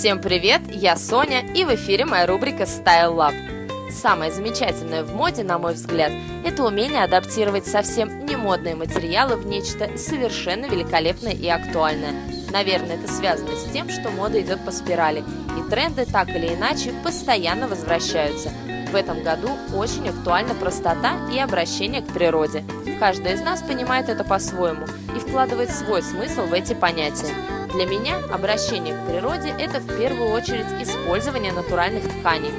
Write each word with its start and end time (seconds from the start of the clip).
Всем 0.00 0.18
привет, 0.18 0.62
я 0.68 0.96
Соня, 0.96 1.42
и 1.54 1.62
в 1.62 1.74
эфире 1.74 2.06
моя 2.06 2.26
рубрика 2.26 2.62
Style 2.62 3.14
Lab. 3.14 3.90
Самое 3.92 4.32
замечательное 4.32 5.04
в 5.04 5.14
моде, 5.14 5.44
на 5.44 5.58
мой 5.58 5.74
взгляд, 5.74 6.10
это 6.42 6.64
умение 6.64 7.04
адаптировать 7.04 7.66
совсем 7.66 8.24
не 8.24 8.34
модные 8.34 8.76
материалы 8.76 9.36
в 9.36 9.44
нечто 9.44 9.98
совершенно 9.98 10.64
великолепное 10.64 11.34
и 11.34 11.46
актуальное. 11.48 12.14
Наверное, 12.50 12.96
это 12.96 13.12
связано 13.12 13.54
с 13.54 13.70
тем, 13.70 13.90
что 13.90 14.08
мода 14.08 14.40
идет 14.40 14.64
по 14.64 14.70
спирали, 14.70 15.22
и 15.58 15.70
тренды 15.70 16.06
так 16.06 16.30
или 16.30 16.54
иначе 16.54 16.94
постоянно 17.04 17.68
возвращаются. 17.68 18.50
В 18.90 18.94
этом 18.94 19.22
году 19.22 19.50
очень 19.74 20.08
актуальна 20.08 20.54
простота 20.54 21.18
и 21.30 21.38
обращение 21.38 22.00
к 22.00 22.06
природе. 22.06 22.64
Каждый 22.98 23.34
из 23.34 23.42
нас 23.42 23.60
понимает 23.60 24.08
это 24.08 24.24
по-своему 24.24 24.86
и 25.14 25.18
вкладывает 25.18 25.70
свой 25.70 26.02
смысл 26.02 26.46
в 26.46 26.54
эти 26.54 26.72
понятия. 26.72 27.59
Для 27.72 27.86
меня 27.86 28.18
обращение 28.32 28.94
к 28.94 29.06
природе– 29.06 29.54
это 29.58 29.78
в 29.78 29.86
первую 29.96 30.30
очередь 30.30 30.66
использование 30.80 31.52
натуральных 31.52 32.02
тканей. 32.18 32.50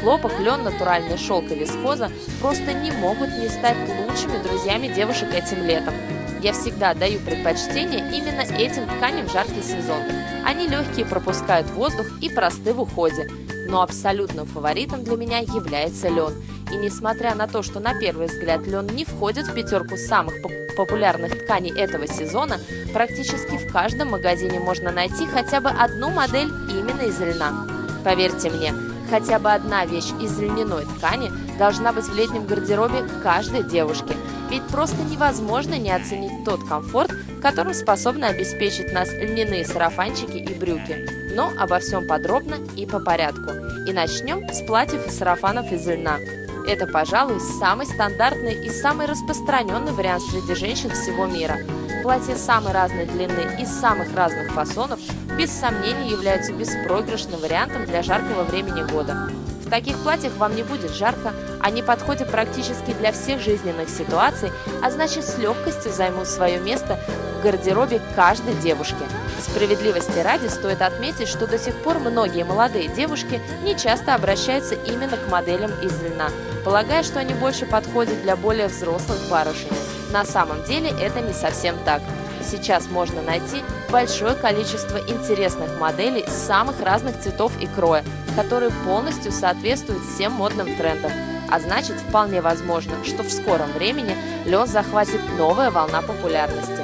Хлопок, 0.00 0.38
лен, 0.38 0.62
натуральный 0.62 1.18
шелк 1.18 1.50
и 1.50 1.56
вискоза 1.56 2.10
просто 2.40 2.72
не 2.72 2.92
могут 2.92 3.30
не 3.30 3.48
стать 3.48 3.76
лучшими 3.78 4.40
друзьями 4.42 4.86
девушек 4.86 5.34
этим 5.34 5.64
летом. 5.64 5.92
Я 6.40 6.52
всегда 6.52 6.94
даю 6.94 7.18
предпочтение 7.18 7.98
именно 8.16 8.42
этим 8.42 8.86
тканям 8.86 9.26
в 9.26 9.32
жаркий 9.32 9.60
сезон. 9.60 10.02
Они 10.46 10.68
легкие, 10.68 11.04
пропускают 11.04 11.68
воздух 11.70 12.06
и 12.20 12.30
просты 12.30 12.72
в 12.72 12.80
уходе. 12.80 13.28
Но 13.70 13.82
абсолютным 13.82 14.46
фаворитом 14.46 15.04
для 15.04 15.16
меня 15.16 15.38
является 15.38 16.08
лен. 16.08 16.34
И 16.72 16.76
несмотря 16.76 17.34
на 17.34 17.46
то, 17.46 17.62
что 17.62 17.78
на 17.80 17.98
первый 17.98 18.26
взгляд 18.26 18.66
лен 18.66 18.86
не 18.86 19.04
входит 19.04 19.46
в 19.46 19.54
пятерку 19.54 19.96
самых 19.96 20.34
популярных 20.76 21.44
тканей 21.44 21.72
этого 21.76 22.06
сезона, 22.06 22.58
практически 22.92 23.56
в 23.56 23.72
каждом 23.72 24.10
магазине 24.10 24.58
можно 24.58 24.90
найти 24.90 25.26
хотя 25.26 25.60
бы 25.60 25.68
одну 25.68 26.10
модель 26.10 26.48
именно 26.70 27.02
из 27.02 27.20
льна. 27.20 27.66
Поверьте 28.04 28.50
мне, 28.50 28.72
хотя 29.08 29.38
бы 29.38 29.52
одна 29.52 29.84
вещь 29.84 30.10
из 30.20 30.38
льняной 30.38 30.84
ткани 30.96 31.30
должна 31.58 31.92
быть 31.92 32.06
в 32.06 32.14
летнем 32.14 32.46
гардеробе 32.46 33.04
каждой 33.22 33.62
девушки. 33.62 34.16
Ведь 34.50 34.66
просто 34.68 34.96
невозможно 35.02 35.74
не 35.74 35.92
оценить 35.92 36.44
тот 36.44 36.66
комфорт, 36.66 37.12
которым 37.40 37.74
способны 37.74 38.24
обеспечить 38.24 38.92
нас 38.92 39.12
льняные 39.12 39.64
сарафанчики 39.64 40.38
и 40.38 40.54
брюки. 40.54 41.19
Но 41.32 41.52
обо 41.58 41.78
всем 41.78 42.06
подробно 42.06 42.56
и 42.76 42.86
по 42.86 43.00
порядку. 43.00 43.50
И 43.86 43.92
начнем 43.92 44.48
с 44.52 44.62
платьев 44.62 45.06
и 45.06 45.10
сарафанов 45.10 45.72
из 45.72 45.86
льна. 45.86 46.18
Это, 46.66 46.86
пожалуй, 46.86 47.40
самый 47.40 47.86
стандартный 47.86 48.54
и 48.66 48.70
самый 48.70 49.06
распространенный 49.06 49.92
вариант 49.92 50.22
среди 50.24 50.54
женщин 50.54 50.90
всего 50.90 51.26
мира. 51.26 51.58
Платья 52.02 52.34
самой 52.36 52.72
разной 52.72 53.06
длины 53.06 53.60
и 53.60 53.66
самых 53.66 54.14
разных 54.14 54.52
фасонов 54.52 55.00
без 55.36 55.50
сомнения 55.50 56.10
являются 56.10 56.52
беспроигрышным 56.52 57.40
вариантом 57.40 57.86
для 57.86 58.02
жаркого 58.02 58.44
времени 58.44 58.88
года. 58.90 59.30
В 59.70 59.72
таких 59.72 59.98
платьях 59.98 60.32
вам 60.34 60.56
не 60.56 60.64
будет 60.64 60.90
жарко, 60.90 61.32
они 61.60 61.80
подходят 61.80 62.28
практически 62.28 62.92
для 62.92 63.12
всех 63.12 63.40
жизненных 63.40 63.88
ситуаций, 63.88 64.50
а 64.82 64.90
значит 64.90 65.24
с 65.24 65.38
легкостью 65.38 65.92
займут 65.92 66.26
свое 66.26 66.58
место 66.58 66.98
в 67.38 67.44
гардеробе 67.44 68.02
каждой 68.16 68.54
девушки. 68.54 68.96
Справедливости 69.40 70.18
ради 70.18 70.48
стоит 70.48 70.82
отметить, 70.82 71.28
что 71.28 71.46
до 71.46 71.56
сих 71.56 71.76
пор 71.84 72.00
многие 72.00 72.42
молодые 72.42 72.88
девушки 72.88 73.40
не 73.62 73.78
часто 73.78 74.16
обращаются 74.16 74.74
именно 74.74 75.16
к 75.16 75.30
моделям 75.30 75.70
из 75.84 76.02
льна, 76.02 76.30
полагая, 76.64 77.04
что 77.04 77.20
они 77.20 77.34
больше 77.34 77.64
подходят 77.64 78.20
для 78.22 78.34
более 78.34 78.66
взрослых 78.66 79.20
барышень. 79.30 79.70
На 80.10 80.24
самом 80.24 80.64
деле 80.64 80.90
это 81.00 81.20
не 81.20 81.32
совсем 81.32 81.76
так. 81.84 82.02
Сейчас 82.42 82.88
можно 82.90 83.22
найти 83.22 83.62
большое 83.90 84.34
количество 84.34 84.96
интересных 84.96 85.78
моделей 85.78 86.24
самых 86.26 86.80
разных 86.80 87.20
цветов 87.20 87.52
и 87.60 87.68
кроя, 87.68 88.02
которые 88.34 88.70
полностью 88.84 89.32
соответствуют 89.32 90.02
всем 90.04 90.32
модным 90.32 90.74
трендам. 90.76 91.12
А 91.50 91.58
значит, 91.58 91.96
вполне 91.96 92.40
возможно, 92.40 92.92
что 93.04 93.22
в 93.22 93.30
скором 93.30 93.70
времени 93.72 94.16
лен 94.46 94.66
захватит 94.66 95.20
новая 95.36 95.70
волна 95.70 96.02
популярности. 96.02 96.80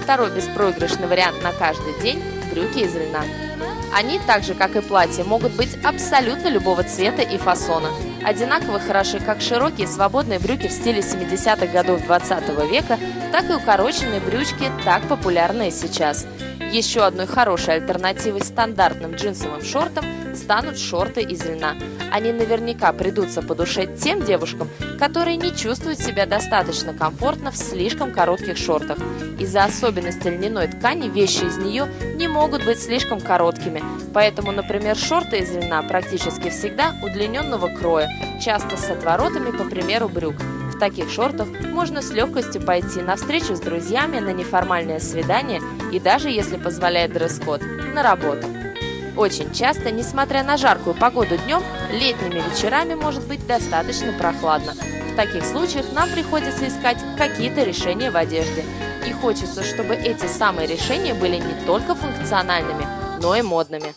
Второй 0.00 0.30
беспроигрышный 0.30 1.06
вариант 1.06 1.42
на 1.42 1.52
каждый 1.52 2.00
день– 2.02 2.22
брюки 2.52 2.80
из 2.80 2.94
льна. 2.94 3.22
Они, 3.94 4.18
так 4.26 4.42
же 4.42 4.54
как 4.54 4.74
и 4.74 4.80
платья, 4.80 5.22
могут 5.22 5.52
быть 5.52 5.76
абсолютно 5.84 6.48
любого 6.48 6.82
цвета 6.82 7.22
и 7.22 7.36
фасона. 7.36 7.90
Одинаково 8.24 8.78
хороши 8.78 9.20
как 9.20 9.40
широкие 9.40 9.86
свободные 9.86 10.38
брюки 10.38 10.68
в 10.68 10.72
стиле 10.72 11.00
70-х 11.00 11.66
годов 11.66 12.02
20 12.06 12.70
века, 12.70 12.98
так 13.32 13.48
и 13.48 13.54
укороченные 13.54 14.20
брючки, 14.20 14.70
так 14.84 15.08
популярные 15.08 15.70
сейчас. 15.70 16.26
Еще 16.70 17.00
одной 17.00 17.26
хорошей 17.26 17.74
альтернативой 17.74 18.42
стандартным 18.42 19.14
джинсовым 19.14 19.64
шортам 19.64 20.04
станут 20.34 20.78
шорты 20.78 21.22
из 21.22 21.44
льна. 21.44 21.74
Они 22.10 22.30
наверняка 22.30 22.92
придутся 22.92 23.40
по 23.40 23.54
душе 23.54 23.86
тем 23.86 24.22
девушкам, 24.22 24.68
которые 24.98 25.36
не 25.36 25.54
чувствуют 25.54 25.98
себя 25.98 26.26
достаточно 26.26 26.92
комфортно 26.92 27.50
в 27.50 27.56
слишком 27.56 28.12
коротких 28.12 28.58
шортах. 28.58 28.98
Из-за 29.38 29.64
особенностей 29.64 30.30
льняной 30.30 30.68
ткани 30.68 31.08
вещи 31.08 31.44
из 31.44 31.56
нее 31.56 31.88
не 32.16 32.28
могут 32.28 32.64
быть 32.66 32.82
слишком 32.82 33.20
короткими, 33.20 33.82
поэтому, 34.12 34.52
например, 34.52 34.96
шорты 34.96 35.38
из 35.38 35.54
льна 35.54 35.82
практически 35.82 36.50
всегда 36.50 36.94
удлиненного 37.02 37.68
кроя, 37.68 38.10
часто 38.42 38.76
с 38.76 38.90
отворотами 38.90 39.56
по 39.56 39.64
примеру 39.64 40.08
брюк 40.08 40.36
таких 40.78 41.10
шортах 41.10 41.48
можно 41.64 42.02
с 42.02 42.10
легкостью 42.10 42.62
пойти 42.62 43.00
на 43.00 43.16
встречу 43.16 43.54
с 43.56 43.60
друзьями, 43.60 44.18
на 44.18 44.32
неформальное 44.32 45.00
свидание 45.00 45.60
и 45.92 45.98
даже, 45.98 46.28
если 46.28 46.56
позволяет 46.56 47.12
дресс-код, 47.12 47.62
на 47.94 48.02
работу. 48.02 48.46
Очень 49.16 49.52
часто, 49.52 49.90
несмотря 49.90 50.42
на 50.42 50.56
жаркую 50.56 50.94
погоду 50.94 51.36
днем, 51.36 51.62
летними 51.90 52.42
вечерами 52.50 52.94
может 52.94 53.26
быть 53.26 53.46
достаточно 53.46 54.12
прохладно. 54.12 54.72
В 55.12 55.16
таких 55.16 55.44
случаях 55.44 55.92
нам 55.92 56.08
приходится 56.08 56.66
искать 56.66 56.98
какие-то 57.18 57.62
решения 57.62 58.10
в 58.10 58.16
одежде. 58.16 58.64
И 59.06 59.12
хочется, 59.12 59.62
чтобы 59.62 59.94
эти 59.94 60.26
самые 60.26 60.66
решения 60.66 61.12
были 61.12 61.36
не 61.36 61.66
только 61.66 61.94
функциональными, 61.94 62.86
но 63.20 63.36
и 63.36 63.42
модными. 63.42 63.94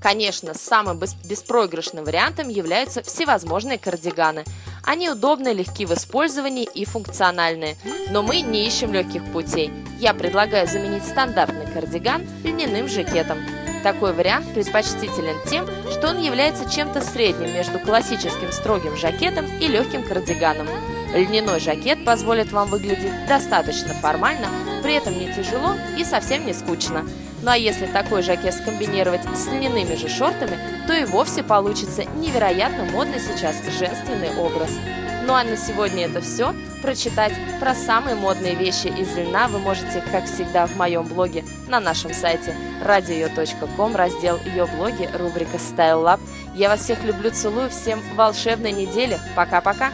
Конечно, 0.00 0.54
самым 0.54 0.98
беспроигрышным 0.98 2.04
вариантом 2.04 2.48
являются 2.48 3.02
всевозможные 3.02 3.78
кардиганы. 3.78 4.44
Они 4.84 5.10
удобны, 5.10 5.48
легки 5.48 5.86
в 5.86 5.92
использовании 5.92 6.64
и 6.64 6.84
функциональные. 6.84 7.76
Но 8.10 8.22
мы 8.22 8.40
не 8.40 8.66
ищем 8.66 8.92
легких 8.92 9.24
путей. 9.32 9.72
Я 9.98 10.14
предлагаю 10.14 10.68
заменить 10.68 11.04
стандартный 11.04 11.70
кардиган 11.72 12.26
льняным 12.44 12.88
жакетом. 12.88 13.38
Такой 13.82 14.12
вариант 14.12 14.52
предпочтителен 14.54 15.36
тем, 15.48 15.66
что 15.90 16.08
он 16.08 16.20
является 16.20 16.68
чем-то 16.70 17.00
средним 17.00 17.52
между 17.52 17.78
классическим 17.78 18.52
строгим 18.52 18.96
жакетом 18.96 19.46
и 19.60 19.66
легким 19.66 20.02
кардиганом. 20.02 20.68
Льняной 21.14 21.58
жакет 21.58 22.04
позволит 22.04 22.52
вам 22.52 22.68
выглядеть 22.68 23.26
достаточно 23.26 23.94
формально, 23.94 24.48
при 24.82 24.94
этом 24.94 25.18
не 25.18 25.32
тяжело 25.32 25.74
и 25.96 26.04
совсем 26.04 26.44
не 26.44 26.52
скучно. 26.52 27.04
Ну 27.42 27.50
а 27.50 27.56
если 27.56 27.86
такой 27.86 28.22
жакет 28.22 28.54
скомбинировать 28.54 29.22
с 29.36 29.46
льняными 29.46 29.94
же 29.94 30.08
шортами, 30.08 30.58
то 30.86 30.92
и 30.92 31.04
вовсе 31.04 31.42
получится 31.42 32.04
невероятно 32.04 32.84
модный 32.84 33.20
сейчас 33.20 33.56
женственный 33.78 34.34
образ. 34.36 34.70
Ну 35.26 35.34
а 35.34 35.44
на 35.44 35.56
сегодня 35.56 36.06
это 36.06 36.20
все. 36.20 36.54
Прочитать 36.82 37.32
про 37.60 37.74
самые 37.74 38.14
модные 38.14 38.54
вещи 38.54 38.86
из 38.86 39.14
льна 39.16 39.48
вы 39.48 39.58
можете, 39.58 40.02
как 40.12 40.24
всегда, 40.24 40.66
в 40.66 40.76
моем 40.76 41.04
блоге 41.06 41.44
на 41.66 41.80
нашем 41.80 42.14
сайте 42.14 42.54
radio.com, 42.84 43.94
раздел 43.94 44.38
«Ее 44.46 44.66
блоги», 44.66 45.10
рубрика 45.18 45.56
«Style 45.56 46.02
Lab». 46.02 46.20
Я 46.54 46.68
вас 46.68 46.80
всех 46.80 47.02
люблю, 47.04 47.30
целую, 47.30 47.68
всем 47.68 48.00
волшебной 48.14 48.72
недели. 48.72 49.20
Пока-пока! 49.36 49.92